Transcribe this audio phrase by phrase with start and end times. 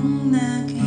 [0.00, 0.79] long neck